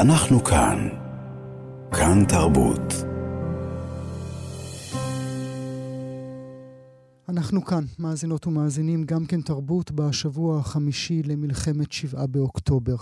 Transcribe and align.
אנחנו 0.00 0.44
כאן. 0.44 0.88
כאן 1.92 2.24
תרבות. 2.28 2.92
אנחנו 7.28 7.64
כאן, 7.64 7.84
מאזינות 7.98 8.46
ומאזינים, 8.46 9.04
גם 9.04 9.26
כן 9.26 9.40
תרבות, 9.40 9.90
בשבוע 9.90 10.58
החמישי 10.58 11.22
למלחמת 11.22 11.92
שבעה 11.92 12.26
באוקטובר. 12.26 12.96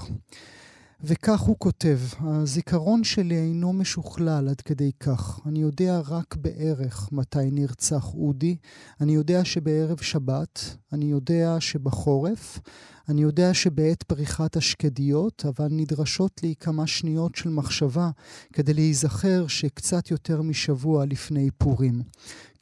וכך 1.00 1.40
הוא 1.40 1.56
כותב, 1.58 1.98
הזיכרון 2.20 3.04
שלי 3.04 3.36
אינו 3.36 3.72
משוכלל 3.72 4.48
עד 4.48 4.60
כדי 4.60 4.90
כך. 5.00 5.40
אני 5.46 5.58
יודע 5.58 6.00
רק 6.08 6.36
בערך 6.36 7.08
מתי 7.12 7.50
נרצח 7.52 8.14
אודי, 8.14 8.56
אני 9.00 9.14
יודע 9.14 9.44
שבערב 9.44 9.98
שבת, 10.00 10.76
אני 10.92 11.04
יודע 11.04 11.56
שבחורף, 11.60 12.60
אני 13.08 13.22
יודע 13.22 13.54
שבעת 13.54 14.02
פריחת 14.02 14.56
השקדיות, 14.56 15.44
אבל 15.48 15.68
נדרשות 15.70 16.42
לי 16.42 16.54
כמה 16.60 16.86
שניות 16.86 17.34
של 17.34 17.48
מחשבה 17.48 18.10
כדי 18.52 18.74
להיזכר 18.74 19.46
שקצת 19.46 20.10
יותר 20.10 20.42
משבוע 20.42 21.04
לפני 21.04 21.50
פורים. 21.58 22.02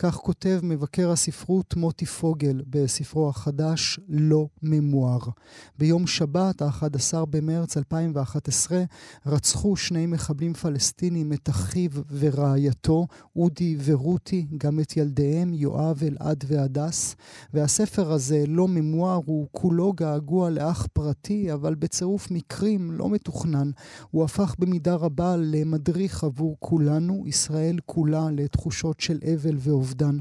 כך 0.02 0.14
כותב 0.14 0.60
מבקר 0.62 1.10
הספרות 1.10 1.76
מוטי 1.76 2.06
פוגל 2.06 2.62
בספרו 2.70 3.28
החדש 3.28 4.00
לא 4.08 4.46
ממואר. 4.62 5.18
ביום 5.78 6.06
שבת, 6.06 6.62
ה-11 6.62 7.24
במרץ 7.30 7.76
2011, 7.76 8.82
רצחו 9.26 9.76
שני 9.76 10.06
מחבלים 10.06 10.54
פלסטינים 10.54 11.32
את 11.32 11.48
אחיו 11.48 11.90
ורעייתו, 12.10 13.06
אודי 13.36 13.76
ורותי, 13.84 14.46
גם 14.58 14.80
את 14.80 14.96
ילדיהם, 14.96 15.54
יואב, 15.54 16.02
אלעד 16.02 16.44
והדס. 16.48 17.16
והספר 17.54 18.12
הזה, 18.12 18.44
לא 18.48 18.68
ממואר, 18.68 19.20
הוא 19.26 19.48
כולו 19.52 19.92
געגוע 19.92 20.31
לאח 20.50 20.86
פרטי, 20.86 21.52
אבל 21.52 21.74
בצירוף 21.74 22.22
מקרים 22.30 22.80
לא 22.98 23.06
מתוכנן. 23.10 23.68
הוא 24.10 24.24
הפך 24.24 24.54
במידה 24.58 24.94
רבה 24.94 25.34
למדריך 25.52 26.24
עבור 26.24 26.56
כולנו, 26.60 27.24
ישראל 27.26 27.76
כולה, 27.86 28.24
לתחושות 28.38 29.00
של 29.00 29.18
אבל 29.22 29.56
ואובדן. 29.64 29.82
אובדן. 29.82 30.16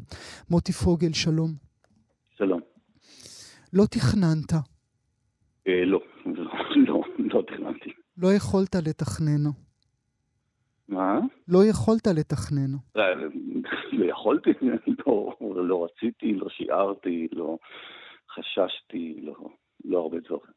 מוטי 0.49 0.71
פוגל, 0.71 1.13
שלום. 1.13 1.51
שלום. 2.37 2.61
לא 3.73 3.83
תכננת. 3.85 4.53
אה, 5.67 5.85
לא, 5.85 5.99
לא, 6.87 7.01
לא 7.17 7.41
תכננתי. 7.47 7.89
לא 8.17 8.33
יכולת 8.33 8.75
לתכנן. 8.75 9.43
מה? 10.87 11.19
לא 11.47 11.65
יכולת 11.65 12.07
לתכנן. 12.07 12.73
אה, 12.97 13.15
לא 13.91 14.05
יכולתי, 14.05 14.49
לא, 15.07 15.35
לא 15.55 15.85
רציתי, 15.85 16.33
לא 16.33 16.49
שיערתי, 16.49 17.27
לא 17.31 17.57
חששתי, 18.33 19.19
לא, 19.21 19.35
לא 19.85 19.99
הרבה 19.99 20.17
דברים. 20.19 20.53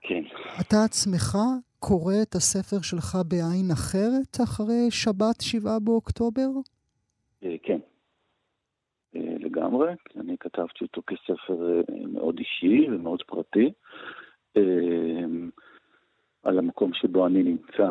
כן. 0.00 0.22
אתה 0.60 0.76
עצמך 0.84 1.38
קורא 1.78 2.14
את 2.22 2.34
הספר 2.34 2.82
שלך 2.82 3.18
בעין 3.28 3.70
אחרת 3.72 4.36
אחרי 4.44 4.90
שבת 4.90 5.40
שבעה 5.40 5.78
באוקטובר? 5.78 6.48
אה, 7.44 7.56
כן, 7.62 7.78
אה, 9.16 9.34
לגמרי. 9.38 9.92
אני 10.16 10.36
כתבתי 10.40 10.84
אותו 10.84 11.02
כספר 11.06 11.80
אה, 11.80 12.06
מאוד 12.12 12.38
אישי 12.38 12.90
ומאוד 12.90 13.22
פרטי, 13.22 13.72
על 16.42 16.58
המקום 16.58 16.94
שבו 16.94 17.26
אני 17.26 17.42
נמצא 17.42 17.88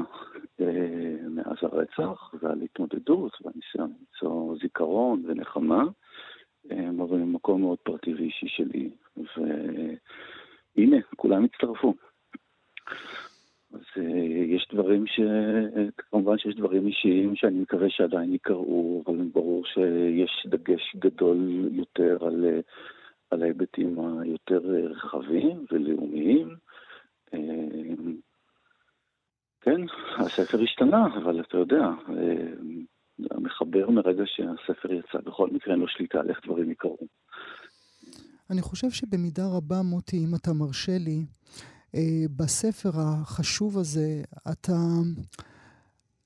מאז 1.30 1.58
הרצח, 1.62 2.34
ועל 2.42 2.62
התמודדות 2.62 3.31
והניסיון 3.42 3.94
למצוא 4.00 4.56
זיכרון 4.62 5.23
ונחמה, 5.28 5.84
אבל 6.71 7.17
במקום 7.17 7.61
מאוד 7.61 7.77
פרטי 7.77 8.13
ואישי 8.13 8.47
שלי. 8.47 8.89
והנה, 10.77 10.97
כולם 11.15 11.43
הצטרפו. 11.45 11.93
אז 13.73 13.81
uh, 13.95 14.01
יש 14.47 14.67
דברים 14.73 15.07
ש... 15.07 15.19
כמובן 15.97 16.38
שיש 16.38 16.55
דברים 16.55 16.88
אישיים 16.88 17.35
שאני 17.35 17.59
מקווה 17.59 17.89
שעדיין 17.89 18.33
יקראו, 18.33 19.03
אבל 19.05 19.17
ברור 19.33 19.65
שיש 19.65 20.47
דגש 20.49 20.95
גדול 20.95 21.69
יותר 21.72 22.17
על, 22.25 22.45
uh, 22.45 22.61
על 23.31 23.44
ההיבטים 23.44 24.00
היותר 24.19 24.59
רחבים 24.89 25.66
ולאומיים. 25.72 26.56
כן, 29.61 29.81
הספר 30.17 30.61
השתנה, 30.61 31.06
אבל 31.06 31.39
אתה 31.41 31.57
יודע, 31.57 31.89
המחבר 33.31 33.89
מרגע 33.89 34.23
שהספר 34.25 34.94
יצא, 34.94 35.17
בכל 35.25 35.50
מקרה 35.51 35.73
אין 35.73 35.79
לו 35.79 35.88
שליטה 35.88 36.19
על 36.19 36.29
איך 36.29 36.39
דברים 36.45 36.72
יקראו. 36.72 37.07
אני 38.50 38.61
חושב 38.61 38.89
שבמידה 38.89 39.47
רבה, 39.47 39.81
מוטי, 39.81 40.17
אם 40.17 40.35
אתה 40.35 40.53
מרשה 40.53 40.97
לי, 40.97 41.25
אה, 41.95 42.25
בספר 42.35 42.89
החשוב 42.95 43.77
הזה, 43.77 44.22
אתה 44.51 44.77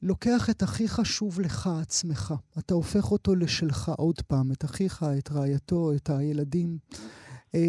לוקח 0.01 0.49
את 0.49 0.61
הכי 0.61 0.87
חשוב 0.87 1.41
לך 1.41 1.69
עצמך. 1.81 2.33
אתה 2.59 2.73
הופך 2.73 3.11
אותו 3.11 3.35
לשלך 3.35 3.89
עוד 3.89 4.21
פעם, 4.27 4.51
את 4.51 4.65
אחיך, 4.65 5.05
את 5.19 5.31
רעייתו, 5.31 5.93
את 5.95 6.09
הילדים. 6.09 6.77
אה, 7.55 7.59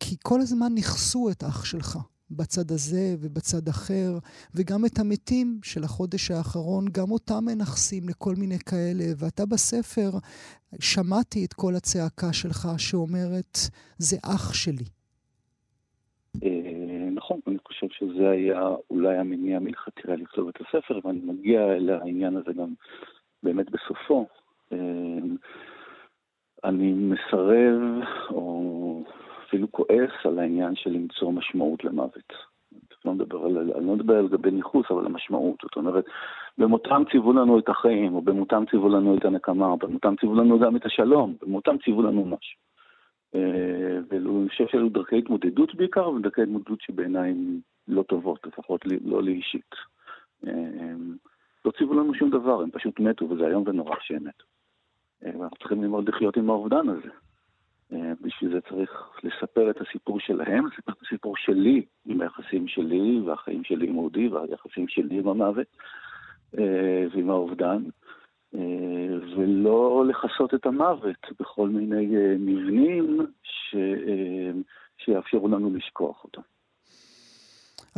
כי 0.00 0.16
כל 0.22 0.40
הזמן 0.40 0.72
נכסו 0.74 1.30
את 1.30 1.44
אח 1.44 1.64
שלך. 1.64 1.98
בצד 2.30 2.70
הזה 2.70 3.14
ובצד 3.20 3.68
אחר, 3.68 4.18
וגם 4.54 4.84
את 4.86 4.98
המתים 4.98 5.58
של 5.62 5.84
החודש 5.84 6.30
האחרון, 6.30 6.84
גם 6.92 7.10
אותם 7.10 7.44
מנכסים 7.44 8.08
לכל 8.08 8.34
מיני 8.38 8.58
כאלה. 8.58 9.04
ואתה 9.18 9.42
בספר, 9.46 10.10
שמעתי 10.80 11.44
את 11.44 11.52
כל 11.52 11.74
הצעקה 11.74 12.32
שלך 12.32 12.68
שאומרת, 12.78 13.58
זה 13.98 14.16
אח 14.22 14.52
שלי. 14.52 14.84
נכון, 17.26 17.40
אני 17.46 17.56
חושב 17.64 17.86
שזה 17.90 18.30
היה 18.30 18.60
אולי 18.90 19.16
המניע 19.18 19.58
מלכתחילה 19.58 20.16
לכתוב 20.16 20.48
את 20.48 20.54
הספר, 20.60 21.00
ואני 21.04 21.20
מגיע 21.22 21.60
לעניין 21.78 22.36
הזה 22.36 22.52
גם 22.52 22.74
באמת 23.42 23.66
בסופו. 23.70 24.26
אמ, 24.72 25.36
אני 26.64 26.92
מסרב, 26.92 27.80
או 28.30 29.04
אפילו 29.48 29.72
כועס 29.72 30.10
על 30.24 30.38
העניין 30.38 30.76
של 30.76 30.90
למצוא 30.90 31.32
משמעות 31.32 31.84
למוות. 31.84 32.32
לא 33.06 33.12
מדבר 33.12 33.44
על, 33.44 33.58
אני 33.58 33.86
לא 33.86 33.94
מדבר 33.94 34.18
על 34.18 34.28
גבי 34.28 34.50
ניכוס, 34.50 34.86
אבל 34.90 35.06
המשמעות. 35.06 35.56
זאת 35.62 35.76
אומרת, 35.76 36.04
במותם 36.58 37.02
ציוו 37.10 37.32
לנו 37.32 37.58
את 37.58 37.68
החיים, 37.68 38.14
או 38.14 38.22
במותם 38.22 38.64
ציוו 38.70 38.88
לנו 38.88 39.16
את 39.16 39.24
הנקמה, 39.24 39.66
או 39.66 39.76
במותם 39.76 40.14
ציוו 40.20 40.34
לנו 40.34 40.58
גם 40.58 40.76
את 40.76 40.86
השלום, 40.86 41.34
במותם 41.42 41.76
ציוו 41.84 42.02
לנו 42.02 42.24
משהו. 42.24 42.58
אה, 43.34 43.98
ואני 44.08 44.48
חושב 44.48 44.66
שאלו 44.66 44.88
דרכי 44.88 45.18
התמודדות 45.18 45.74
בעיקר, 45.74 46.10
ודרכי 46.10 46.42
התמודדות 46.42 46.80
שבעיניי 46.80 47.30
הן 47.30 47.58
לא 47.88 48.02
טובות, 48.02 48.46
לפחות 48.46 48.80
לא 49.04 49.22
לי 49.22 49.32
אישית. 49.32 49.74
אה, 50.46 50.52
לא 51.64 51.70
ציוו 51.70 51.94
לנו 51.94 52.14
שום 52.14 52.30
דבר, 52.30 52.62
הם 52.62 52.70
פשוט 52.70 53.00
מתו, 53.00 53.30
וזה 53.30 53.46
איום 53.46 53.64
ונורא 53.66 53.96
שהם 54.00 54.24
מתו. 54.24 54.44
אה, 55.24 55.30
ואנחנו 55.38 55.56
צריכים 55.56 55.82
ללמוד 55.82 56.08
לחיות 56.08 56.36
עם 56.36 56.50
האובדן 56.50 56.88
הזה. 56.88 57.25
בשביל 58.20 58.52
זה 58.52 58.60
צריך 58.60 58.90
לספר 59.22 59.70
את 59.70 59.80
הסיפור 59.80 60.20
שלהם, 60.20 60.66
לספר 60.66 60.92
את 60.92 61.02
הסיפור 61.02 61.36
שלי 61.36 61.84
עם 62.06 62.20
היחסים 62.20 62.68
שלי 62.68 63.20
והחיים 63.20 63.64
שלי 63.64 63.88
עם 63.88 63.98
אודי 63.98 64.28
והיחסים 64.28 64.88
שלי 64.88 65.18
עם 65.18 65.28
המוות 65.28 65.66
ועם 67.12 67.30
האובדן. 67.30 67.82
אה, 68.54 69.18
ולא 69.36 70.04
לכסות 70.08 70.54
את 70.54 70.66
המוות 70.66 71.26
בכל 71.40 71.68
מיני 71.68 72.16
אה, 72.16 72.34
מבנים 72.38 73.26
ש... 73.42 73.74
אה, 73.74 74.50
שיאפשרו 74.98 75.48
לנו 75.48 75.74
לשכוח 75.74 76.24
אותו. 76.24 76.42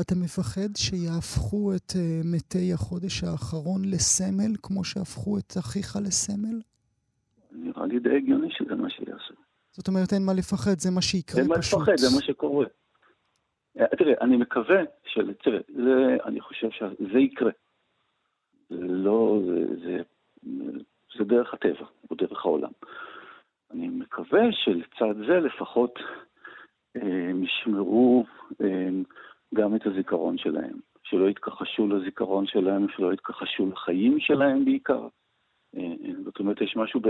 אתה 0.00 0.14
מפחד 0.14 0.76
שיהפכו 0.76 1.72
את 1.76 1.92
מתי 2.24 2.72
החודש 2.72 3.24
האחרון 3.24 3.84
לסמל, 3.84 4.52
כמו 4.62 4.84
שהפכו 4.84 5.38
את 5.38 5.52
אחיך 5.58 5.96
לסמל? 5.96 6.60
נראה 7.52 7.86
לי 7.86 7.98
די 7.98 8.16
הגיוני 8.16 8.50
שזה 8.50 8.74
מה 8.74 8.90
שיעשו. 8.90 9.47
זאת 9.72 9.88
אומרת, 9.88 10.12
אין 10.12 10.22
מה 10.26 10.32
לפחד, 10.32 10.78
זה 10.78 10.90
מה 10.90 11.02
שיקרה 11.02 11.34
פשוט. 11.34 11.38
אין 11.38 11.48
מה 11.48 11.56
לפחד, 11.58 11.96
זה 11.96 12.16
מה 12.16 12.22
שקורה. 12.22 12.66
תראה, 13.98 14.14
אני 14.20 14.36
מקווה 14.36 14.80
של... 15.06 15.34
תראה, 15.34 15.60
זה, 15.68 16.16
אני 16.24 16.40
חושב 16.40 16.68
שזה 16.70 17.18
יקרה. 17.18 17.50
זה 18.70 18.86
לא... 18.88 19.40
זה, 19.46 19.74
זה 19.84 20.02
זה 21.18 21.24
דרך 21.24 21.54
הטבע, 21.54 21.86
או 22.10 22.16
דרך 22.16 22.44
העולם. 22.44 22.70
אני 23.70 23.88
מקווה 23.88 24.42
שלצד 24.52 25.14
זה 25.26 25.40
לפחות 25.40 25.98
אה, 26.96 27.30
הם 27.30 27.44
ישמרו 27.44 28.24
אה, 28.60 28.88
גם 29.54 29.76
את 29.76 29.86
הזיכרון 29.86 30.38
שלהם, 30.38 30.76
שלא 31.02 31.28
יתכחשו 31.28 31.88
לזיכרון 31.88 32.46
שלהם, 32.46 32.86
שלא 32.96 33.12
יתכחשו 33.12 33.70
לחיים 33.72 34.20
שלהם 34.20 34.64
בעיקר. 34.64 35.08
אה, 35.76 35.94
זאת 36.24 36.38
אומרת, 36.38 36.60
יש 36.60 36.76
משהו 36.76 37.00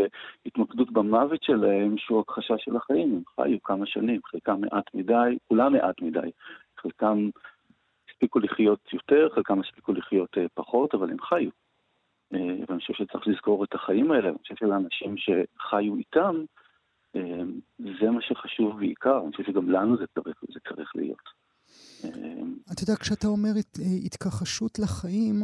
בהתמקדות 0.45 0.91
במוות 0.93 1.43
שלהם 1.43 1.99
שהוא 1.99 2.21
הכחשה 2.21 2.55
של 2.59 2.77
החיים. 2.77 3.15
הם 3.15 3.23
חיו 3.35 3.63
כמה 3.63 3.87
שנים, 3.87 4.21
חלקם 4.25 4.61
מעט 4.61 4.95
מדי, 4.95 5.39
כולם 5.49 5.73
מעט 5.73 6.03
מדי. 6.03 6.31
חלקם 6.79 7.31
הספיקו 8.11 8.39
לחיות 8.39 8.93
יותר, 8.93 9.29
חלקם 9.35 9.61
הספיקו 9.61 9.93
לחיות 9.93 10.37
פחות, 10.55 10.95
אבל 10.95 11.11
הם 11.11 11.21
חיו. 11.21 11.51
אה, 12.35 12.57
ואני 12.69 12.81
חושב 12.81 12.95
שצריך 12.95 13.29
לזכור 13.29 13.65
את 13.65 13.75
החיים 13.75 14.11
האלה, 14.11 14.29
אני 14.29 14.39
חושב 14.39 14.55
שלאנשים 14.59 15.15
שחיו 15.17 15.97
איתם, 15.97 16.45
אה, 17.17 17.43
זה 18.01 18.11
מה 18.11 18.23
שחשוב 18.23 18.79
בעיקר, 18.79 19.21
אני 19.23 19.33
חושב 19.33 19.45
שגם 19.45 19.71
לנו 19.71 19.97
זה 19.97 20.05
צריך, 20.15 20.37
זה 20.55 20.61
צריך 20.69 20.93
להיות. 20.97 21.49
אתה 22.73 22.83
יודע, 22.83 22.97
כשאתה 23.01 23.27
אומר 23.27 23.51
התכחשות 24.07 24.79
לחיים, 24.79 25.35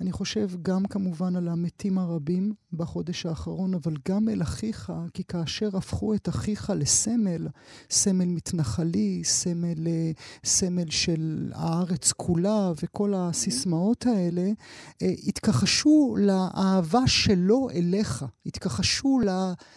אני 0.00 0.12
חושב 0.12 0.48
גם 0.62 0.84
כמובן 0.84 1.36
על 1.36 1.48
המתים 1.48 1.98
הרבים 1.98 2.52
בחודש 2.72 3.26
האחרון, 3.26 3.74
אבל 3.74 3.94
גם 4.08 4.28
אל 4.28 4.42
אחיך, 4.42 4.92
כי 5.14 5.24
כאשר 5.24 5.76
הפכו 5.76 6.14
את 6.14 6.28
אחיך 6.28 6.72
לסמל, 6.76 7.48
סמל 7.90 8.24
מתנחלי, 8.24 9.22
סמל, 9.24 9.86
אה, 9.86 10.10
סמל 10.44 10.90
של 10.90 11.52
הארץ 11.54 12.12
כולה 12.12 12.72
וכל 12.82 13.12
הסיסמאות 13.16 14.06
האלה, 14.06 14.50
אה, 15.02 15.12
התכחשו 15.26 16.16
לאהבה 16.18 17.06
שלו 17.06 17.68
אליך, 17.70 18.24
התכחשו 18.46 19.20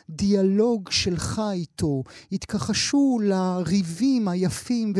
לדיאלוג 0.10 0.90
שלך 0.92 1.42
איתו, 1.52 2.04
התכחשו 2.32 3.20
לריבים 3.24 4.28
היפים 4.28 4.94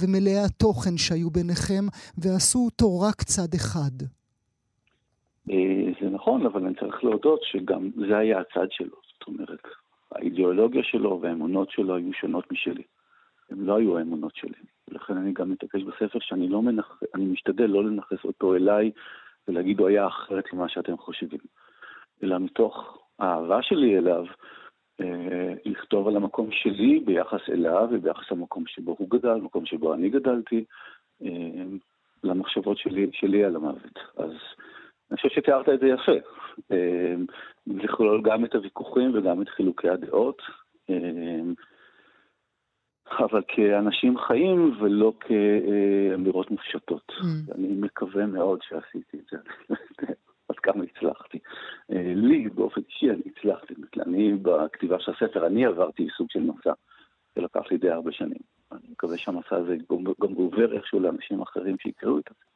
ומלאי, 0.00 0.38
התוכן 0.38 0.96
שהיו 0.96 1.30
ביניכם, 1.30 1.86
ועשו 2.18 2.58
אותו 2.58 3.00
רק 3.00 3.22
צד 3.22 3.54
אחד. 3.54 4.07
נכון, 6.28 6.46
אבל 6.46 6.64
אני 6.64 6.74
צריך 6.74 7.04
להודות 7.04 7.40
שגם 7.42 7.90
זה 8.08 8.18
היה 8.18 8.40
הצד 8.40 8.66
שלו. 8.70 8.96
זאת 9.12 9.28
אומרת, 9.28 9.62
האידיאולוגיה 10.12 10.82
שלו 10.82 11.20
והאמונות 11.22 11.70
שלו 11.70 11.96
היו 11.96 12.12
שונות 12.12 12.52
משלי. 12.52 12.82
הם 13.50 13.66
לא 13.66 13.76
היו 13.76 13.98
האמונות 13.98 14.36
שלי. 14.36 14.58
ולכן 14.88 15.16
אני 15.16 15.32
גם 15.32 15.50
מתעקש 15.50 15.82
בספר 15.82 16.18
שאני 16.20 16.48
לא 16.48 16.62
מנח... 16.62 17.02
אני 17.14 17.24
משתדל 17.24 17.66
לא 17.66 17.84
לנכס 17.84 18.24
אותו 18.24 18.54
אליי 18.54 18.90
ולהגיד 19.48 19.80
הוא 19.80 19.88
היה 19.88 20.06
אחרת 20.06 20.44
ממה 20.52 20.68
שאתם 20.68 20.96
חושבים. 20.96 21.40
אלא 22.22 22.38
מתוך 22.38 22.98
האהבה 23.18 23.62
שלי 23.62 23.98
אליו, 23.98 24.24
אה, 25.00 25.52
לכתוב 25.64 26.08
על 26.08 26.16
המקום 26.16 26.48
שלי 26.52 27.00
ביחס 27.00 27.48
אליו 27.48 27.88
וביחס 27.90 28.32
למקום 28.32 28.64
שבו 28.66 28.96
הוא 28.98 29.10
גדל, 29.10 29.34
מקום 29.34 29.66
שבו 29.66 29.94
אני 29.94 30.10
גדלתי, 30.10 30.64
אה, 31.22 31.64
למחשבות 32.24 32.78
שלי, 32.78 33.06
שלי 33.12 33.44
על 33.44 33.56
המוות. 33.56 33.98
אז 34.16 34.32
חושב 35.18 35.28
שתיארת 35.34 35.68
את 35.68 35.80
זה 35.80 35.86
יפה. 35.86 36.12
אמ, 36.70 37.26
לכלול 37.66 38.22
גם 38.22 38.44
את 38.44 38.54
הוויכוחים 38.54 39.10
וגם 39.14 39.42
את 39.42 39.48
חילוקי 39.48 39.88
הדעות, 39.88 40.42
אמ, 40.88 41.54
אבל 43.18 43.42
כאנשים 43.48 44.18
חיים 44.18 44.76
ולא 44.80 45.12
כאמירות 45.20 46.50
מופשטות. 46.50 47.12
Mm. 47.20 47.54
אני 47.54 47.68
מקווה 47.68 48.26
מאוד 48.26 48.58
שעשיתי 48.62 49.18
את 49.18 49.24
זה. 49.30 49.36
עד 50.48 50.56
כמה 50.56 50.84
הצלחתי. 50.84 51.38
אה, 51.92 52.12
לי, 52.14 52.48
באופן 52.48 52.80
אישי, 52.88 53.10
אני 53.10 53.22
הצלחתי. 53.36 53.74
אני, 54.06 54.32
בכתיבה 54.42 55.00
של 55.00 55.12
הספר, 55.12 55.46
אני 55.46 55.66
עברתי 55.66 56.08
סוג 56.16 56.30
של 56.30 56.40
מסע 56.40 56.72
שלקח 57.34 57.70
לי 57.70 57.78
די 57.78 57.90
הרבה 57.90 58.12
שנים. 58.12 58.38
אני 58.72 58.88
מקווה 58.90 59.18
שהמסע 59.18 59.56
הזה 59.56 59.76
גם 60.22 60.32
עובר 60.34 60.76
איכשהו 60.76 61.00
לאנשים 61.00 61.40
אחרים 61.40 61.76
שיקראו 61.78 62.18
את 62.18 62.24
זה. 62.28 62.47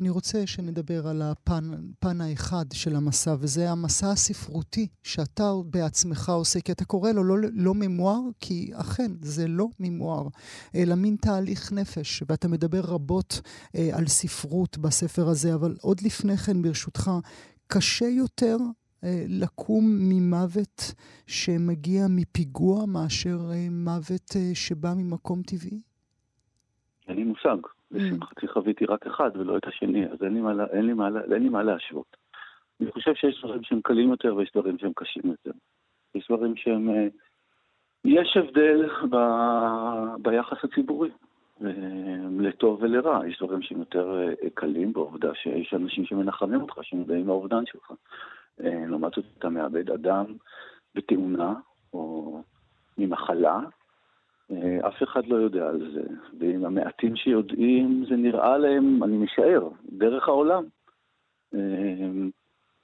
אני 0.00 0.10
רוצה 0.10 0.46
שנדבר 0.46 1.06
על 1.08 1.22
הפן 1.22 2.20
האחד 2.20 2.64
של 2.72 2.96
המסע, 2.96 3.34
וזה 3.40 3.70
המסע 3.70 4.10
הספרותי 4.10 4.88
שאתה 5.02 5.52
בעצמך 5.70 6.28
עושה, 6.28 6.60
כי 6.60 6.72
אתה 6.72 6.84
קורא 6.84 7.12
לו 7.12 7.24
לא, 7.24 7.48
לא 7.54 7.74
ממואר, 7.74 8.20
כי 8.40 8.70
אכן, 8.74 9.10
זה 9.20 9.48
לא 9.48 9.66
ממואר, 9.80 10.28
אלא 10.74 10.94
מין 10.94 11.16
תהליך 11.16 11.72
נפש, 11.72 12.22
ואתה 12.28 12.48
מדבר 12.48 12.80
רבות 12.80 13.40
אה, 13.76 13.90
על 13.98 14.06
ספרות 14.06 14.78
בספר 14.78 15.28
הזה, 15.28 15.54
אבל 15.54 15.76
עוד 15.82 16.00
לפני 16.00 16.36
כן, 16.36 16.62
ברשותך, 16.62 17.10
קשה 17.66 18.08
יותר 18.08 18.56
אה, 19.04 19.24
לקום 19.28 19.84
ממוות 20.00 20.94
שמגיע 21.26 22.06
מפיגוע 22.10 22.86
מאשר 22.86 23.38
אה, 23.52 23.68
מוות 23.70 24.36
אה, 24.36 24.54
שבא 24.54 24.92
ממקום 24.96 25.42
טבעי? 25.42 25.80
אין 27.08 27.16
לי 27.16 27.24
מושג. 27.24 27.75
לשמחתי 27.90 28.48
חוויתי 28.48 28.84
רק 28.84 29.06
אחד 29.06 29.30
ולא 29.34 29.56
את 29.56 29.66
השני, 29.66 30.06
אז 30.06 30.22
אין 30.22 30.34
לי 30.34 30.40
מה, 30.40 30.64
אין 30.72 30.86
לי 30.86 30.92
מה, 30.92 31.08
אין 31.32 31.42
לי 31.42 31.48
מה 31.48 31.62
להשוות. 31.62 32.16
אני 32.80 32.92
חושב 32.92 33.14
שיש 33.14 33.40
דברים 33.44 33.62
שהם 33.62 33.80
קלים 33.84 34.10
יותר 34.10 34.36
ויש 34.36 34.50
דברים 34.52 34.78
שהם 34.78 34.92
קשים 34.96 35.22
יותר. 35.24 35.50
יש 36.14 36.28
דברים 36.30 36.56
שהם... 36.56 36.90
אה, 36.90 37.06
יש 38.04 38.36
הבדל 38.36 38.88
ב... 39.10 39.16
ביחס 40.22 40.64
הציבורי, 40.64 41.10
אה, 41.64 41.70
לטוב 42.38 42.82
ולרע. 42.82 43.28
יש 43.28 43.38
דברים 43.42 43.62
שהם 43.62 43.78
יותר 43.78 44.28
אה, 44.28 44.50
קלים 44.54 44.92
בעובדה 44.92 45.34
שיש 45.34 45.74
אנשים 45.74 46.06
שמנחמים 46.06 46.60
אותך, 46.60 46.78
שמודעים 46.82 47.26
לאובדן 47.26 47.66
שלך. 47.66 47.92
לעומת 48.58 49.12
זאת, 49.16 49.24
אתה 49.38 49.48
מאבד 49.48 49.90
אדם 49.90 50.24
בתאונה 50.94 51.54
או 51.92 52.42
ממחלה, 52.98 53.60
אף 54.86 55.02
אחד 55.02 55.26
לא 55.26 55.36
יודע 55.36 55.68
על 55.68 55.90
זה, 55.94 56.02
ועם 56.38 56.64
המעטים 56.64 57.16
שיודעים 57.16 58.04
זה 58.08 58.16
נראה 58.16 58.58
להם, 58.58 59.02
אני 59.02 59.16
משער, 59.16 59.68
דרך 59.88 60.28
העולם. 60.28 60.64
אה, 61.54 61.60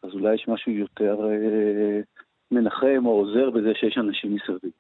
אז 0.03 0.11
אולי 0.15 0.35
יש 0.35 0.49
משהו 0.49 0.73
יותר 0.73 1.31
אה, 1.31 2.01
מנחם 2.51 3.03
או 3.07 3.11
עוזר 3.11 3.51
בזה 3.51 3.73
שיש 3.75 3.99
אנשים 3.99 4.35
מסביב. 4.35 4.73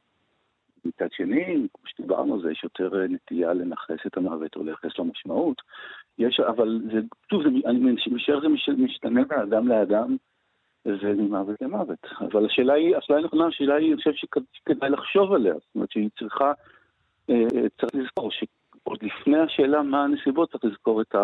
מצד 0.84 1.12
שני, 1.12 1.67
כמו 1.75 1.87
שדיברנו 1.87 2.43
זה, 2.43 2.50
יש 2.50 2.64
יותר 2.64 3.06
נטייה 3.08 3.52
לנכס 3.52 4.06
את 4.06 4.17
המוות 4.17 4.56
או 4.56 4.64
לייחס 4.64 4.99
לו 4.99 5.05
משמעות. 5.05 5.62
יש, 6.19 6.40
אבל 6.40 6.81
זה, 6.93 7.00
שוב, 7.31 7.43
אני 7.67 7.94
משער 8.11 8.40
זה 8.40 8.49
משתנה 8.79 9.20
מאדם 9.31 9.69
לאדם 9.69 10.17
וממוות 10.87 11.61
למוות. 11.61 11.99
אבל 12.20 12.46
השאלה 12.46 12.75
היא, 12.75 12.96
השאלה 12.96 13.19
היא 13.19 13.26
נכונה, 13.26 13.46
השאלה 13.46 13.75
היא, 13.75 13.88
אני 13.88 13.96
חושב 13.96 14.12
שכדאי 14.52 14.90
לחשוב 14.90 15.32
עליה. 15.32 15.55
זאת 15.55 15.75
אומרת 15.75 15.90
שהיא 15.90 16.11
צריכה 16.19 16.52
אה, 17.31 17.69
צריך 17.81 17.94
לזכור 17.94 18.31
שעוד 18.31 18.99
לפני 19.02 19.38
השאלה 19.38 19.82
מה 19.82 20.05
הנסיבות, 20.05 20.50
צריך 20.52 20.64
לזכור 20.64 21.00
את 21.00 21.14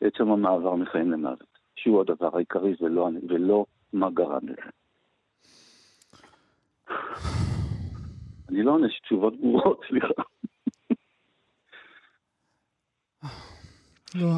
עצם 0.00 0.30
המעבר 0.30 0.74
מחיים 0.74 1.12
למוות, 1.12 1.58
שהוא 1.76 2.00
הדבר 2.00 2.36
העיקרי 2.36 2.74
ולא, 2.80 3.08
ולא 3.28 3.64
מה 3.92 4.10
גרם 4.10 4.48
לזה. 4.48 4.70
אני 8.48 8.62
לא 8.62 8.72
עונה 8.72 8.86
תשובות 8.88 9.40
ברורות, 9.40 9.80
סליחה. 9.88 10.22
לא, 14.14 14.28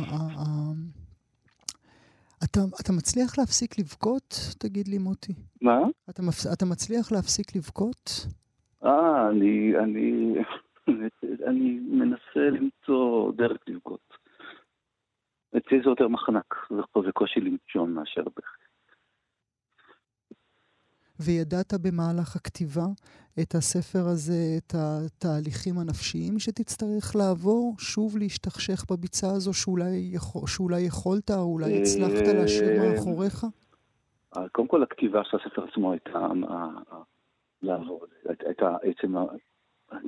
אתה, 2.59 2.77
אתה 2.83 2.93
מצליח 2.93 3.39
להפסיק 3.39 3.79
לבכות? 3.79 4.35
תגיד 4.59 4.89
לי, 4.89 4.99
מוטי. 4.99 5.33
מה? 5.63 5.79
אתה, 6.11 6.23
אתה 6.53 6.65
מצליח 6.67 7.13
להפסיק 7.13 7.57
לבכות? 7.57 8.27
אה, 8.85 9.29
אני, 9.31 9.79
אני, 9.79 10.35
אני 11.49 11.81
מנסה 11.81 12.51
למצוא 12.51 13.33
דרך 13.33 13.59
לבכות. 13.69 14.15
אצלי 15.57 15.79
זה 15.85 15.91
יותר 15.91 16.09
מחנק, 16.09 16.55
זה 17.05 17.13
קושי 17.13 17.41
לנשום 17.41 17.95
מאשר 17.95 18.23
בכי. 18.37 18.58
וידעת 21.21 21.75
במהלך 21.83 22.37
הכתיבה 22.37 22.87
את 23.43 23.55
הספר 23.55 24.05
הזה, 24.09 24.41
את 24.59 24.75
התהליכים 24.75 25.79
הנפשיים 25.79 26.39
שתצטרך 26.39 27.17
לעבור, 27.17 27.75
שוב 27.79 28.19
להשתכשך 28.19 28.85
בביצה 28.91 29.27
הזו 29.27 29.55
שאולי, 29.55 30.15
שאולי 30.47 30.81
יכולת 30.81 31.31
או 31.31 31.53
אולי 31.53 31.83
הצלחת 31.83 32.27
להשאיר 32.35 32.83
אה, 32.83 32.93
מאחוריך? 32.93 33.45
קודם 34.53 34.69
כל 34.69 34.83
הכתיבה 34.83 35.25
של 35.25 35.37
הספר 35.37 35.65
עצמו 35.65 35.93
הייתה 35.93 36.27
לעבור, 37.63 38.05
הייתה 38.47 38.77
עצם 38.83 39.15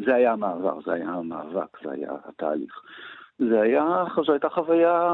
זה 0.07 0.15
היה 0.15 0.33
המעבר, 0.33 0.79
זה 0.87 0.93
היה 0.93 1.09
המאבק, 1.09 1.79
זה 1.85 1.91
היה 1.91 2.13
התהליך. 2.25 2.81
זה 3.39 3.61
היה, 3.61 4.05
זו 4.27 4.33
הייתה 4.33 4.49
חוויה 4.49 5.13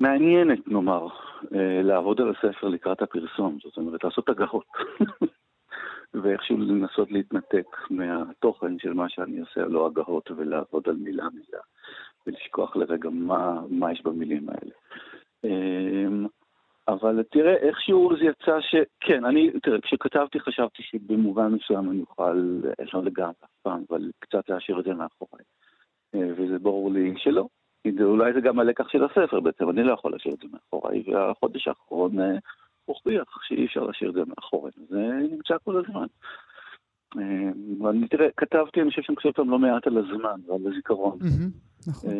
מעניינת, 0.00 0.68
נאמר, 0.68 1.06
אה, 1.54 1.82
לעבוד 1.82 2.20
על 2.20 2.30
הספר 2.30 2.68
לקראת 2.68 3.02
הפרסום, 3.02 3.58
זאת 3.64 3.76
אומרת, 3.76 4.04
לעשות 4.04 4.28
הגהות. 4.28 4.66
ואיכשהו 6.14 6.58
לנסות 6.58 7.10
להתנתק 7.10 7.66
מהתוכן 7.90 8.78
של 8.78 8.92
מה 8.92 9.08
שאני 9.08 9.40
עושה, 9.40 9.60
לא 9.60 9.86
הגהות, 9.86 10.30
ולעבוד 10.30 10.88
על 10.88 10.96
מילה 10.96 11.28
מילה, 11.34 11.62
ולשכוח 12.26 12.76
לרגע 12.76 13.08
מה, 13.10 13.60
מה 13.68 13.92
יש 13.92 14.02
במילים 14.02 14.48
האלה. 14.48 14.72
אמ, 15.44 16.26
אבל 16.88 17.22
תראה, 17.30 17.54
איכשהו 17.54 18.12
זה 18.18 18.24
יצא 18.24 18.60
ש... 18.60 18.74
כן, 19.00 19.24
אני, 19.24 19.50
תראה, 19.62 19.80
כשכתבתי 19.80 20.40
חשבתי 20.40 20.82
שבמובן 20.82 21.46
מסוים 21.52 21.90
אני 21.90 22.00
אוכל, 22.00 22.60
לא 22.92 23.04
לגמרי 23.04 23.34
אף 23.44 23.50
פעם, 23.62 23.84
אבל 23.90 24.10
קצת 24.18 24.48
להשאיר 24.48 24.80
את 24.80 24.84
זה 24.84 24.94
מאחוריי. 24.94 25.44
אה, 26.14 26.28
וזה 26.36 26.58
ברור 26.58 26.92
לי 26.92 27.14
שלא. 27.16 27.46
אולי 28.00 28.32
זה 28.32 28.40
גם 28.40 28.58
הלקח 28.58 28.88
של 28.88 29.04
הספר 29.04 29.40
בעצם, 29.40 29.70
אני 29.70 29.82
לא 29.82 29.92
יכול 29.92 30.12
להשאיר 30.12 30.34
את 30.34 30.38
זה 30.38 30.46
מאחוריי, 30.52 31.02
והחודש 31.06 31.68
האחרון 31.68 32.20
אה, 32.20 32.36
הוכיח 32.84 33.38
שאי 33.42 33.66
אפשר 33.66 33.82
להשאיר 33.84 34.10
את 34.10 34.14
זה 34.14 34.20
מאחוריי. 34.26 34.72
זה 34.88 35.18
נמצא 35.30 35.54
כל 35.64 35.76
הזמן. 35.76 36.06
אה, 37.18 37.50
ואני, 37.80 38.08
תראה, 38.08 38.28
כתבתי, 38.36 38.82
אני 38.82 38.90
חושב 38.90 39.02
שאני 39.02 39.16
חושב 39.16 39.30
פעם 39.30 39.50
לא 39.50 39.58
מעט 39.58 39.86
על 39.86 39.98
הזמן 39.98 40.40
ועל 40.46 40.60
הזיכרון. 40.66 41.18
נכון. 41.88 42.10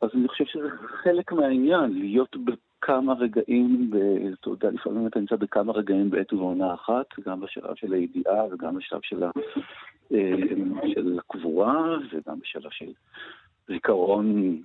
אז 0.00 0.10
אני 0.14 0.28
חושב 0.28 0.44
שזה 0.44 0.68
חלק 1.02 1.32
מהעניין, 1.32 1.92
להיות 1.92 2.36
כמה 2.80 3.12
רגעים, 3.12 3.90
אתה 4.40 4.50
יודע, 4.50 4.70
לפעמים 4.70 5.06
אתה 5.06 5.20
נמצא 5.20 5.36
בכמה 5.36 5.72
רגעים 5.72 6.10
בעת 6.10 6.32
ובעונה 6.32 6.74
אחת, 6.74 7.06
גם 7.26 7.40
בשלב 7.40 7.74
של 7.74 7.92
הידיעה 7.92 8.44
וגם 8.50 8.76
בשלב 8.76 9.00
של 9.02 9.22
של 10.94 11.18
הקבורה 11.18 11.96
וגם 12.12 12.40
בשלב 12.40 12.70
של 12.70 12.92
זיכרון, 13.68 14.56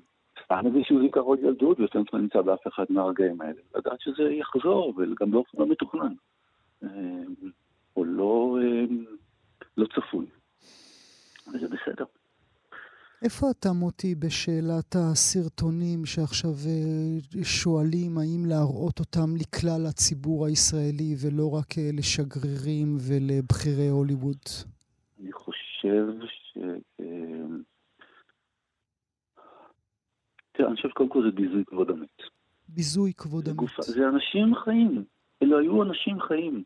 סתם 0.43 0.61
איזשהו 0.65 1.01
זיכרון 1.01 1.37
ילדות, 1.37 1.79
ויותר 1.79 1.99
לא 2.13 2.19
נמצא 2.19 2.41
באף 2.41 2.67
אחד 2.67 2.85
מהרגעים 2.89 3.41
האלה. 3.41 3.61
לדעת 3.75 4.01
שזה 4.01 4.23
יחזור, 4.23 4.93
וגם 4.97 5.31
באופן 5.31 5.57
לא 5.57 5.67
מתוכנן. 5.67 6.13
או 7.95 8.05
לא, 8.05 8.57
לא 9.77 9.87
צפוי. 9.95 10.25
וזה 11.53 11.67
בסדר. 11.67 12.05
איפה 13.23 13.47
אתה, 13.51 13.69
מוטי, 13.73 14.15
בשאלת 14.15 14.95
הסרטונים 14.95 16.05
שעכשיו 16.05 16.49
אה, 16.49 17.43
שואלים 17.43 18.17
האם 18.17 18.45
להראות 18.45 18.99
אותם 18.99 19.35
לכלל 19.41 19.85
הציבור 19.89 20.45
הישראלי 20.45 21.15
ולא 21.21 21.55
רק 21.55 21.77
אה, 21.77 21.89
לשגרירים 21.93 22.97
ולבכירי 23.07 23.87
הוליווד? 23.87 24.43
אני 25.19 25.31
חושב 25.33 26.05
ש... 26.25 26.57
אה, 26.99 27.05
תראה, 30.57 30.69
אני 30.69 30.75
חושב 30.75 30.89
שקודם 30.89 31.09
כל 31.09 31.23
זה 31.23 31.31
ביזוי 31.31 31.63
כבוד 31.65 31.89
המת. 31.89 32.21
ביזוי 32.69 33.13
כבוד 33.17 33.47
המת. 33.47 33.69
זה 33.81 34.07
אנשים 34.07 34.55
חיים. 34.55 35.03
אלו 35.43 35.59
היו 35.59 35.83
אנשים 35.83 36.21
חיים. 36.21 36.63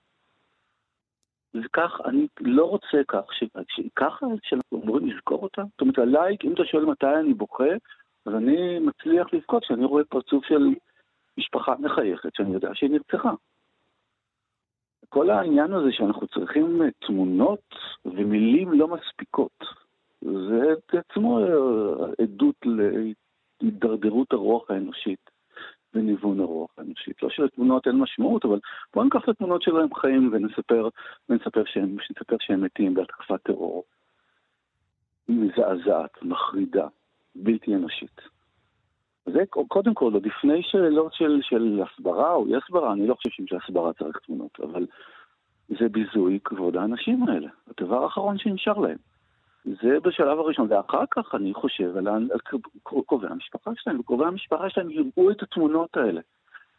וכך, 1.54 2.02
אני 2.06 2.28
לא 2.40 2.66
רוצה 2.66 2.98
כך, 3.08 3.22
שככה 3.68 4.26
שאנחנו 4.44 4.84
אמורים 4.84 5.08
לזכור 5.08 5.44
אותה. 5.44 5.62
זאת 5.72 5.82
אומרת, 5.82 6.00
עליי, 6.00 6.38
אם 6.44 6.54
אתה 6.54 6.66
שואל 6.66 6.86
מתי 6.86 7.06
אני 7.20 7.34
בוכה, 7.34 7.74
אז 8.26 8.34
אני 8.34 8.80
מצליח 8.80 9.34
לבכות 9.34 9.64
כשאני 9.64 9.86
רואה 9.86 10.04
פרצוף 10.04 10.46
של 10.46 10.68
משפחה 11.38 11.74
מחייכת, 11.80 12.36
שאני 12.36 12.54
יודע 12.54 12.70
שהיא 12.74 12.90
נרצחה. 12.90 13.32
כל 15.10 15.30
העניין 15.30 15.74
הזה 15.74 15.92
שאנחנו 15.92 16.28
צריכים 16.28 16.82
תמונות 17.08 17.76
ומילים 18.06 18.74
לא 18.74 18.88
מספיקות, 18.88 19.64
זה 20.22 20.74
עצמו 20.88 21.40
עדות 22.22 22.56
להידרדרות 24.02 24.34
הרוח 24.34 24.72
האנושית. 24.72 25.30
וניוון 25.94 26.40
הרוח 26.40 26.70
האנושית. 26.78 27.24
לא 27.24 27.30
שלתמונות 27.30 27.88
אין 27.88 27.96
משמעות, 27.96 28.46
אבל 28.46 28.60
בואו 28.94 29.06
ניקח 29.06 29.24
את 29.24 29.30
התמונות 29.30 29.62
שלהם 29.62 29.94
חיים 29.96 30.30
ונספר, 30.34 30.90
ונספר 31.30 31.64
שהם, 31.66 31.98
שנספר 32.02 32.36
שהם 32.40 32.62
מתים 32.62 32.94
בהתקפת 32.94 33.44
טרור 33.44 33.84
מזעזעת, 35.30 36.22
מחרידה, 36.22 36.88
בלתי 37.36 37.76
אנושית. 37.76 38.22
זה 39.26 39.44
קודם 39.68 39.94
כל, 39.94 40.14
עוד 40.14 40.26
לפני 40.26 40.64
שאלות 40.64 41.14
של, 41.14 41.40
של 41.42 41.82
הסברה 41.84 42.34
או 42.34 42.48
אי 42.48 42.56
הסברה, 42.56 42.94
אני 42.94 43.08
לא 43.08 43.16
חושב 43.16 43.30
שהסברה 43.46 43.94
צריך 43.94 44.18
תמונות, 44.18 44.60
אבל 44.60 44.86
זה 45.70 45.90
ביזוי 45.90 46.40
כבוד 46.44 46.78
האנשים 46.78 47.28
האלה. 47.28 47.50
הדבר 47.68 48.04
האחרון 48.04 48.38
שנשאר 48.38 48.80
להם. 48.80 48.98
זה 49.66 50.00
בשלב 50.04 50.40
הראשון, 50.40 50.68
ואחר 50.72 51.04
כך 51.12 51.36
אני 51.36 51.54
חושב 51.54 51.98
על, 51.98 52.08
על 52.08 52.40
קרובי 52.84 53.28
המשפחה 53.28 53.72
שלהם, 53.76 54.00
וקרובי 54.00 54.26
המשפחה 54.26 54.70
שלהם 54.70 54.90
יראו 54.92 55.32
את 55.32 55.44
התמונות 55.44 55.98
האלה. 55.98 56.22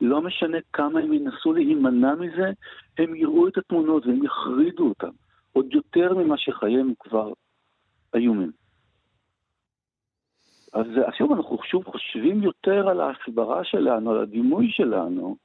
לא 0.00 0.22
משנה 0.22 0.58
כמה 0.72 1.00
הם 1.00 1.12
ינסו 1.12 1.52
להימנע 1.52 2.14
מזה, 2.14 2.50
הם 2.98 3.14
יראו 3.14 3.48
את 3.48 3.58
התמונות 3.58 4.06
והם 4.06 4.24
יחרידו 4.24 4.88
אותם, 4.88 5.10
עוד 5.52 5.74
יותר 5.74 6.14
ממה 6.14 6.38
שחייהם 6.38 6.92
כבר 7.00 7.32
איומים. 8.14 8.52
אז 10.72 10.86
שוב, 11.18 11.32
אנחנו 11.32 11.58
שוב 11.64 11.84
חושבים 11.84 12.42
יותר 12.42 12.88
על 12.88 13.00
ההסברה 13.00 13.64
שלנו, 13.64 14.10
על 14.10 14.18
הדימוי 14.18 14.70
שלנו, 14.70 15.36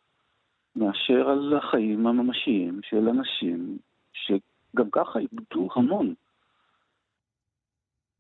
מאשר 0.76 1.30
על 1.30 1.58
החיים 1.58 2.08
הממשיים 2.08 2.80
של 2.84 3.10
אנשים 3.10 3.78
שגם 4.14 4.90
ככה 4.92 5.20
איבדו 5.20 5.70
המון. 5.76 6.14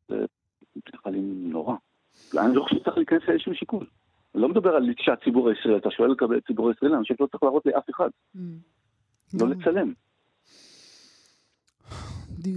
זה 0.07 0.15
נראה 0.75 1.11
לי 1.11 1.21
נורא. 1.21 1.75
אני 2.37 2.55
לא 2.55 2.63
חושב 2.63 2.75
שצריך 2.75 2.97
להיכנס 2.97 3.21
לאיזשהו 3.27 3.53
שיקול. 3.53 3.85
אני 4.35 4.41
לא 4.41 4.49
מדבר 4.49 4.75
על 4.75 4.93
שהציבור 4.97 5.49
הישראלי, 5.49 5.77
אתה 5.77 5.91
שואל 5.91 6.11
לגבי 6.11 6.37
הציבור 6.37 6.69
הישראלי, 6.69 6.95
אני 6.95 7.03
חושב 7.03 7.15
שלא 7.17 7.27
צריך 7.27 7.43
להראות 7.43 7.65
לאף 7.65 7.89
אחד. 7.89 8.09
Mm. 8.35 8.39
לא 9.33 9.49
לצלם. 9.49 9.93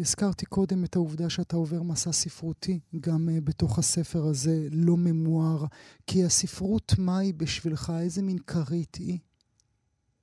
הזכרתי 0.01 0.47
קודם 0.47 0.85
את 0.85 0.97
העובדה 0.97 1.31
שאתה 1.31 1.57
עובר 1.57 1.83
מסע 1.83 2.13
ספרותי, 2.13 2.79
גם 3.01 3.29
uh, 3.29 3.45
בתוך 3.45 3.79
הספר 3.79 4.19
הזה, 4.31 4.57
לא 4.87 4.95
ממואר, 4.99 5.61
כי 6.07 6.25
הספרות, 6.25 6.93
מה 6.99 7.19
היא 7.19 7.35
בשבילך? 7.41 7.93
איזה 8.01 8.23
מין 8.23 8.39
כרית 8.39 8.95
היא? 8.95 9.19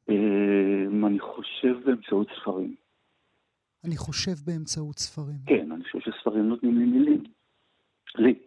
Um, 0.10 1.08
אני 1.08 1.20
חושב 1.20 1.74
באמצעות 1.86 2.28
ספרים. 2.42 2.76
אני 3.86 3.98
חושב 3.98 4.36
באמצעות 4.46 5.00
ספרים. 5.00 5.38
כן, 5.46 5.72
אני 5.72 5.84
חושב 5.84 6.00
שספרים 6.00 6.50
נותנים 6.50 6.78
לי 6.80 6.86
מילים. 6.86 7.24
לי. 8.16 8.40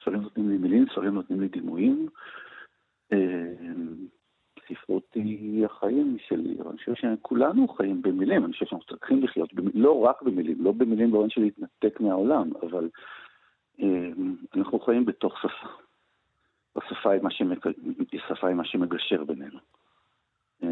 ספרים 0.00 0.20
נותנים 0.20 0.48
לי 0.50 0.58
מילים, 0.58 0.86
ספרים 0.92 1.14
נותנים 1.14 1.40
לי 1.40 1.48
דימויים. 1.48 2.08
אה, 3.12 3.52
ספרות 4.68 5.14
היא 5.14 5.66
החיים 5.66 6.16
שלי, 6.26 6.56
אני 6.70 6.78
חושב 6.78 6.94
שכולנו 6.94 7.68
חיים 7.68 8.02
במילים, 8.02 8.44
אני 8.44 8.52
חושב 8.52 8.66
שאנחנו 8.66 8.86
צריכים 8.86 9.22
לחיות, 9.22 9.50
לא 9.74 10.00
רק 10.00 10.22
במילים, 10.22 10.64
לא 10.64 10.72
במילים 10.72 11.10
באופן 11.10 11.30
של 11.30 11.40
להתנתק 11.40 12.00
מהעולם, 12.00 12.50
אבל 12.62 12.88
אה, 13.82 14.08
אנחנו 14.56 14.80
חיים 14.80 15.04
בתוך 15.04 15.38
שפה. 15.38 15.68
השפה 16.76 17.10
היא 18.48 18.54
מה 18.54 18.64
שמגשר 18.64 19.24
בינינו. 19.24 19.58
אה, 20.62 20.68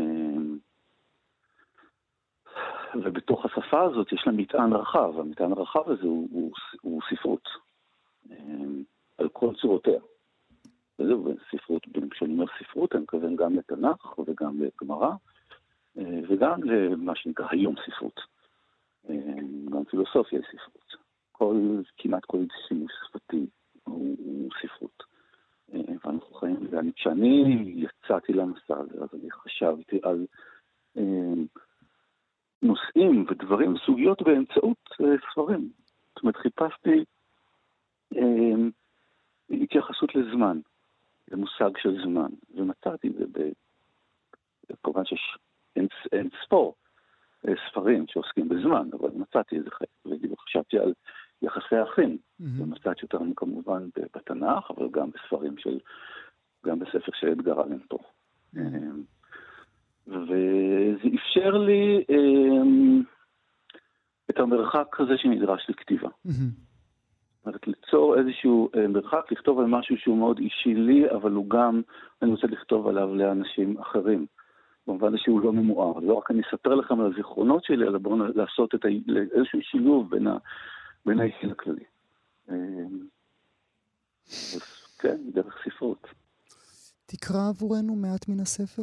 ובתוך 3.05 3.45
השפה 3.45 3.83
הזאת 3.83 4.13
יש 4.13 4.23
לה 4.27 4.33
מטען 4.33 4.73
רחב, 4.73 5.19
המטען 5.19 5.53
הרחב 5.53 5.91
הזה 5.91 6.03
הוא, 6.03 6.29
הוא, 6.31 6.53
הוא 6.81 7.01
ספרות, 7.11 7.49
אמ, 8.31 8.83
על 9.19 9.29
כל 9.29 9.55
צורותיה. 9.61 10.01
וזהו, 10.99 11.35
ספרות, 11.51 11.83
כשאני 12.11 12.33
אומר 12.33 12.47
ספרות, 12.59 12.95
אני 12.95 13.03
מתכוון 13.03 13.37
גם 13.37 13.57
לתנ"ך 13.57 14.19
וגם 14.19 14.63
לגמרא, 14.63 15.11
אה, 15.99 16.21
וגם 16.29 16.63
למה 16.63 17.17
שנקרא 17.17 17.47
היום 17.51 17.75
ספרות. 17.87 18.21
אמ, 19.09 19.67
גם 19.71 19.85
פילוסופיה 19.85 20.39
היא 20.39 20.61
ספרות. 20.61 21.07
כל, 21.33 21.81
כמעט 21.97 22.25
כל 22.25 22.39
שימוש 22.69 22.93
שפתי 23.07 23.47
הוא, 23.85 24.17
הוא 24.19 24.51
ספרות. 24.63 25.03
ואנחנו 26.05 26.35
חיים, 26.35 26.57
וכשאני 26.71 27.65
יצאתי 27.67 28.33
למסע 28.33 28.79
הזה, 28.79 28.95
אז 29.03 29.09
אני 29.15 29.31
חשבתי 29.31 30.01
על... 30.03 30.27
נושאים 32.63 33.25
ודברים, 33.29 33.75
סוגיות 33.87 34.23
באמצעות 34.23 34.89
uh, 34.93 35.05
ספרים. 35.33 35.71
זאת 36.09 36.23
אומרת, 36.23 36.37
חיפשתי 36.37 37.05
uh, 38.15 38.19
התייחסות 39.51 40.15
לזמן, 40.15 40.61
למושג 41.31 41.71
של 41.79 42.03
זמן, 42.03 42.31
ומצאתי 42.55 43.09
את 43.09 43.13
זה, 43.13 43.25
ב... 43.33 43.51
כמובן 44.83 45.05
שיש 45.05 45.39
אין, 45.77 45.87
אין 46.13 46.29
ספור 46.45 46.75
uh, 47.47 47.51
ספרים 47.71 48.05
שעוסקים 48.09 48.49
בזמן, 48.49 48.89
אבל 48.93 49.11
מצאתי 49.15 49.57
איזה 49.57 49.71
חלק, 49.71 49.89
וחשבתי 50.33 50.79
על 50.79 50.93
יחסי 51.43 51.83
אחים, 51.83 52.19
mm-hmm. 52.19 52.45
ומצאתי 52.63 53.03
אותם 53.03 53.35
כמובן 53.35 53.89
בתנ"ך, 54.15 54.71
אבל 54.71 54.89
גם 54.91 55.11
בספרים 55.11 55.59
של, 55.59 55.79
גם 56.67 56.79
בספר 56.79 57.13
של 57.15 57.29
אדגר 57.29 57.65
אלן 57.65 57.79
פה. 57.89 57.99
Mm-hmm. 58.55 59.16
וזה 60.07 61.09
אפשר 61.15 61.51
לי 61.51 62.05
אה, 62.11 63.07
את 64.31 64.39
המרחק 64.39 65.01
הזה 65.01 65.13
שנדרש 65.17 65.67
לכתיבה. 65.69 66.09
אומרת, 67.47 67.67
ליצור 67.67 68.19
איזשהו 68.19 68.69
אה, 68.77 68.89
מרחק, 68.89 69.33
לכתוב 69.33 69.59
על 69.59 69.67
משהו 69.67 69.97
שהוא 69.99 70.19
מאוד 70.19 70.39
אישי 70.39 70.75
לי, 70.75 71.11
אבל 71.11 71.33
הוא 71.33 71.51
גם, 71.51 71.83
אני 72.23 72.31
רוצה 72.31 72.47
לכתוב 72.47 72.89
עליו 72.89 73.15
לאנשים 73.15 73.79
אחרים. 73.79 74.27
במובן 74.87 75.19
שהוא 75.19 75.41
לא 75.41 75.53
ממואר. 75.53 75.99
לא 76.01 76.15
רק 76.15 76.31
אני 76.31 76.43
אספר 76.49 76.75
לכם 76.75 77.01
על 77.01 77.13
הזיכרונות 77.13 77.65
שלי, 77.65 77.85
אלא 77.85 77.99
בואו 77.99 78.17
לעשות 78.17 78.75
את 78.75 78.85
ה... 78.85 78.89
איזשהו 79.37 79.59
שילוב 79.63 80.11
בין, 80.11 80.27
ה... 80.27 80.37
בין 81.07 81.21
האישי 81.21 81.47
לכללי. 81.47 81.85
אה, 82.51 82.57
אז 84.27 84.63
כן, 84.99 85.17
דרך 85.35 85.55
ספרות. 85.65 86.07
תקרא 87.07 87.49
עבורנו 87.49 87.97
מעט 87.97 88.29
מן 88.29 88.41
הספר. 88.41 88.83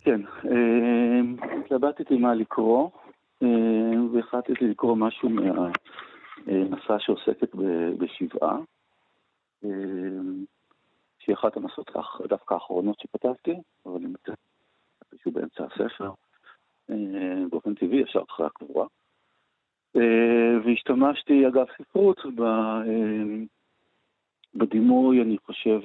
כן, 0.00 0.20
אה, 0.44 1.20
התלבטתי 1.64 2.16
מה 2.16 2.34
לקרוא, 2.34 2.90
אה, 3.42 3.48
והחלטתי 4.12 4.64
לקרוא 4.66 4.96
משהו 4.96 5.28
מהמסע 5.28 6.98
שעוסקת 6.98 7.54
בשבעה, 7.98 8.58
אה, 9.64 9.70
שהיא 11.18 11.34
אחת 11.34 11.56
המסעות 11.56 11.90
דווקא 12.28 12.54
האחרונות 12.54 13.00
שכתבתי, 13.00 13.54
אבל 13.86 13.96
אני 13.96 14.06
מצטער 14.06 14.34
שהוא 15.16 15.34
באמצע 15.34 15.64
הספר, 15.64 16.12
באופן 17.50 17.74
טבעי, 17.74 18.00
ישר 18.00 18.22
אחרי 18.30 18.46
הקבורה. 18.46 18.86
והשתמשתי, 20.64 21.48
אגב, 21.48 21.66
ספרות, 21.78 22.20
בדימוי, 24.54 25.22
אני 25.22 25.38
חושב, 25.46 25.80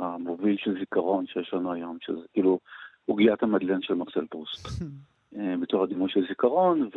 המוביל 0.00 0.56
של 0.56 0.78
זיכרון 0.78 1.26
שיש 1.26 1.54
לנו 1.54 1.72
היום, 1.72 1.96
שזה 2.00 2.26
כאילו... 2.32 2.58
עוגיית 3.06 3.42
המדלן 3.42 3.82
של 3.82 3.94
מרסל 3.94 4.26
פרוסט. 4.26 4.68
אה, 5.36 5.54
בתור 5.60 5.84
הדימוי 5.84 6.10
של 6.10 6.26
זיכרון, 6.28 6.90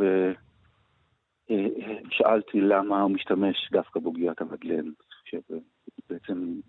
שאלתי 2.09 2.61
למה 2.61 3.01
הוא 3.01 3.11
משתמש 3.11 3.69
דווקא 3.71 3.99
בעוגיית 3.99 4.41
המדלן, 4.41 4.91
שבעצם 5.25 6.59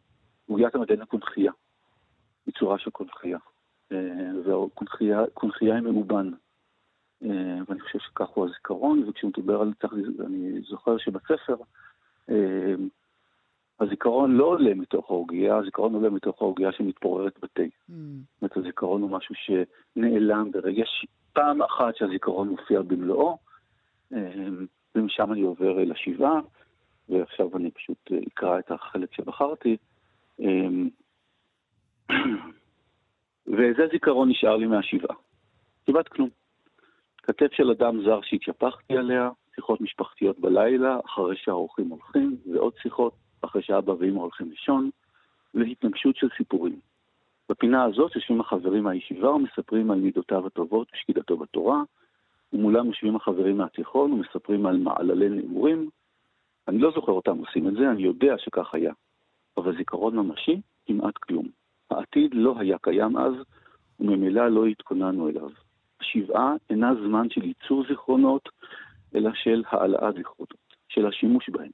עוגיית 0.46 0.74
המדלן 0.74 1.00
היא 1.00 1.06
קונכייה, 1.06 1.52
היא 2.46 2.54
צורה 2.58 2.78
של 2.78 2.90
קונכייה, 2.90 3.38
והקונכייה 4.44 5.74
היא 5.74 5.82
מאובן. 5.82 6.30
ואני 7.68 7.80
חושב 7.80 7.98
שכך 7.98 8.28
הוא 8.28 8.46
הזיכרון, 8.46 9.08
וכשהוא 9.08 9.32
דיבר 9.36 9.60
על 9.60 9.72
זה, 10.16 10.24
אני 10.26 10.60
זוכר 10.60 10.98
שבספר, 10.98 11.56
הזיכרון 13.80 14.36
לא 14.36 14.44
עולה 14.44 14.74
מתוך 14.74 15.10
העוגיה, 15.10 15.56
הזיכרון 15.56 15.94
עולה 15.94 16.10
מתוך 16.10 16.42
העוגיה 16.42 16.72
שמתפוררת 16.72 17.38
בתה. 17.42 17.62
Mm. 17.90 17.92
הזיכרון 18.90 19.02
הוא 19.02 19.10
משהו 19.10 19.34
שנעלם 19.34 20.50
ברגע, 20.50 20.82
יש 20.82 21.06
פעם 21.32 21.62
אחת 21.62 21.96
שהזיכרון 21.96 22.48
מופיע 22.48 22.82
במלואו, 22.82 23.38
אמ, 24.12 24.66
ומשם 24.94 25.32
אני 25.32 25.40
עובר 25.40 25.80
אל 25.82 25.92
השבעה, 25.92 26.40
ועכשיו 27.08 27.56
אני 27.56 27.70
פשוט 27.70 28.10
אקרא 28.28 28.58
את 28.58 28.70
החלק 28.70 29.14
שבחרתי. 29.14 29.76
אמ, 30.40 30.88
וזה 33.56 33.86
זיכרון 33.92 34.28
נשאר 34.28 34.56
לי 34.56 34.66
מהשבעה. 34.66 35.16
כמעט 35.86 36.08
כלום. 36.08 36.28
כתף 37.22 37.52
של 37.52 37.70
אדם 37.70 38.04
זר 38.04 38.20
שהתשפכתי 38.22 38.96
עליה, 38.96 39.30
שיחות 39.54 39.80
משפחתיות 39.80 40.38
בלילה, 40.40 41.00
אחרי 41.06 41.36
שהאורחים 41.36 41.88
הולכים, 41.88 42.36
ועוד 42.52 42.72
שיחות 42.82 43.12
אחרי 43.40 43.62
שאבא 43.62 43.92
ואמא 43.92 44.20
הולכים 44.20 44.50
לישון, 44.50 44.90
והתנגשות 45.54 46.16
של 46.16 46.28
סיפורים. 46.36 46.89
בפינה 47.50 47.84
הזאת 47.84 48.16
יושבים 48.16 48.40
החברים 48.40 48.84
מהישיבה 48.84 49.30
ומספרים 49.30 49.90
על 49.90 49.98
מידותיו 49.98 50.46
הטובות 50.46 50.88
ושקידתו 50.94 51.36
בתורה, 51.36 51.82
ומולם 52.52 52.86
יושבים 52.86 53.16
החברים 53.16 53.58
מהתיכון 53.58 54.12
ומספרים 54.12 54.66
על 54.66 54.76
מעללי 54.76 55.28
נעורים. 55.28 55.90
אני 56.68 56.78
לא 56.78 56.90
זוכר 56.94 57.12
אותם 57.12 57.38
עושים 57.38 57.68
את 57.68 57.72
זה, 57.72 57.90
אני 57.90 58.02
יודע 58.02 58.34
שכך 58.38 58.74
היה. 58.74 58.92
אבל 59.56 59.76
זיכרון 59.76 60.16
ממשי, 60.16 60.60
כמעט 60.86 61.18
כלום. 61.18 61.48
העתיד 61.90 62.34
לא 62.34 62.54
היה 62.58 62.78
קיים 62.78 63.16
אז, 63.16 63.34
וממילא 64.00 64.48
לא 64.48 64.66
התכוננו 64.66 65.28
אליו. 65.28 65.50
השבעה 66.00 66.54
אינה 66.70 66.94
זמן 66.94 67.30
של 67.30 67.44
ייצור 67.44 67.84
זיכרונות, 67.88 68.48
אלא 69.14 69.30
של 69.34 69.62
העלאת 69.66 70.14
זיכרונות, 70.14 70.54
של 70.88 71.06
השימוש 71.06 71.48
בהם. 71.48 71.70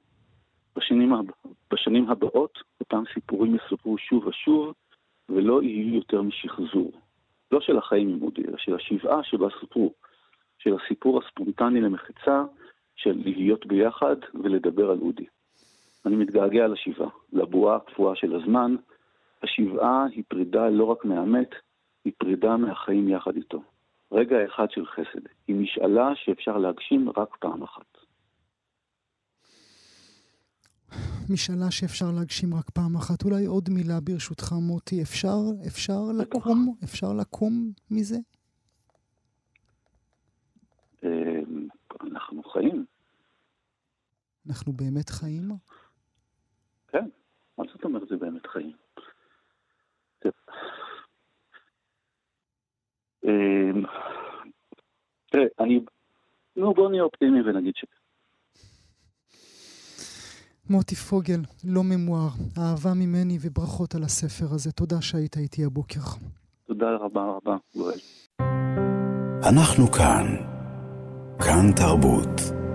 בשנים, 0.75 1.13
הבא, 1.13 1.33
בשנים 1.73 2.09
הבאות 2.09 2.57
אותם 2.79 3.03
סיפורים 3.13 3.55
יסופרו 3.55 3.97
שוב 3.97 4.27
ושוב, 4.27 4.73
ולא 5.29 5.63
יהיו 5.63 5.95
יותר 5.95 6.21
משחזור. 6.21 6.91
לא 7.51 7.61
של 7.61 7.77
החיים 7.77 8.09
עם 8.09 8.21
אודי, 8.21 8.41
אלא 8.47 8.57
של 8.57 8.75
השבעה 8.75 9.23
שבה 9.23 9.47
סופרו. 9.59 9.93
של 10.59 10.75
הסיפור 10.75 11.21
הספונטני 11.23 11.81
למחצה, 11.81 12.43
של 12.95 13.21
להיות 13.25 13.65
ביחד 13.65 14.15
ולדבר 14.43 14.91
על 14.91 14.99
אודי. 15.01 15.25
אני 16.05 16.15
מתגעגע 16.15 16.67
לשבעה, 16.67 17.09
לבועה 17.33 17.75
הקפואה 17.75 18.15
של 18.15 18.35
הזמן. 18.35 18.75
השבעה 19.43 20.05
היא 20.05 20.23
פרידה 20.27 20.69
לא 20.69 20.83
רק 20.83 21.05
מהמת, 21.05 21.49
היא 22.05 22.13
פרידה 22.17 22.57
מהחיים 22.57 23.09
יחד 23.09 23.35
איתו. 23.35 23.61
רגע 24.11 24.45
אחד 24.45 24.71
של 24.71 24.85
חסד. 24.85 25.27
היא 25.47 25.55
משאלה 25.55 26.15
שאפשר 26.15 26.57
להגשים 26.57 27.09
רק 27.17 27.35
פעם 27.39 27.63
אחת. 27.63 27.96
משאלה 31.29 31.71
שאפשר 31.71 32.05
להגשים 32.11 32.53
רק 32.53 32.69
פעם 32.69 32.95
אחת. 32.95 33.23
אולי 33.23 33.45
עוד 33.45 33.69
מילה 33.69 33.99
ברשותך, 34.03 34.51
מוטי. 34.51 35.01
אפשר, 35.01 35.37
אפשר 35.67 35.99
לקום? 36.19 36.75
אפשר 36.83 37.13
לקום 37.13 37.71
מזה? 37.91 38.17
אמ, 41.03 41.67
אנחנו 42.01 42.43
חיים. 42.43 42.85
אנחנו 44.47 44.73
באמת 44.73 45.09
חיים? 45.09 45.49
כן, 46.87 47.05
מה 47.57 47.63
זאת 47.73 47.83
אומרת 47.83 48.07
זה 48.09 48.17
באמת 48.17 48.47
חיים? 48.47 48.75
אמ, 53.25 53.83
תראה, 55.31 55.45
אני... 55.59 55.79
נו, 56.55 56.73
בוא 56.73 56.89
נהיה 56.89 57.03
אופטימי 57.03 57.41
ונגיד 57.41 57.73
ש... 57.75 57.85
מוטי 60.69 60.95
פוגל, 60.95 61.41
לא 61.63 61.83
ממואר, 61.83 62.29
אהבה 62.57 62.93
ממני 62.93 63.37
וברכות 63.41 63.95
על 63.95 64.03
הספר 64.03 64.53
הזה. 64.53 64.71
תודה 64.71 65.01
שהיית 65.01 65.37
איתי 65.37 65.65
הבוקר. 65.65 65.99
תודה 66.67 66.85
רבה 66.99 67.21
רבה, 67.21 67.57
גואל. 67.75 67.99
אנחנו 69.49 69.91
כאן. 69.91 70.25
כאן 71.39 71.71
תרבות. 71.75 72.66